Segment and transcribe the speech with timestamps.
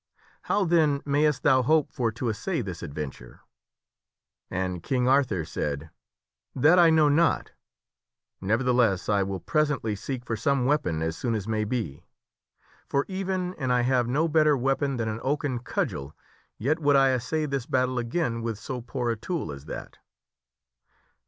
[0.41, 3.41] How then mayst thou hope for to assay this ad venture?"
[4.49, 5.91] And King Arthur said,"
[6.65, 7.51] That I know not,
[8.41, 12.03] nevertheless I will presently seek for some weapon as soon as may be.
[12.89, 15.07] For, even an I have no better 66 THE WINNING OF A SWORD weapon than
[15.07, 16.15] an oaken cudgel,
[16.57, 19.99] yet would I assay this battle again with so poor a tool, as that."